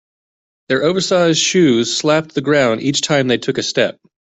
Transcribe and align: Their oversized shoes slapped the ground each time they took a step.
Their 0.67 0.81
oversized 0.81 1.39
shoes 1.39 1.95
slapped 1.95 2.33
the 2.33 2.41
ground 2.41 2.81
each 2.81 3.01
time 3.01 3.27
they 3.27 3.37
took 3.37 3.59
a 3.59 3.61
step. 3.61 3.99